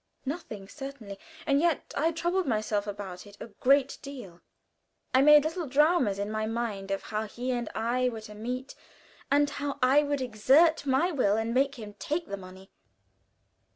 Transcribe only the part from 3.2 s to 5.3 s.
it a great deal. I